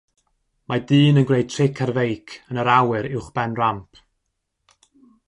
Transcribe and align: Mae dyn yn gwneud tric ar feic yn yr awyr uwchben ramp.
Mae 0.71 0.79
dyn 0.91 1.19
yn 1.21 1.27
gwneud 1.31 1.51
tric 1.55 1.81
ar 1.85 1.93
feic 1.97 2.33
yn 2.55 2.63
yr 2.63 2.71
awyr 2.79 3.09
uwchben 3.21 3.55
ramp. 3.63 4.03